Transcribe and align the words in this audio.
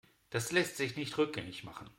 Das 0.31 0.51
lässt 0.51 0.77
sich 0.77 0.95
nicht 0.95 1.15
rückgängig 1.19 1.63
machen. 1.63 1.87